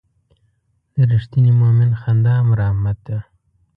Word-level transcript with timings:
د 0.95 0.97
رښتیني 1.11 1.51
مؤمن 1.59 1.91
خندا 2.01 2.33
هم 2.39 2.49
رحمت 2.59 2.97
ده. 3.07 3.17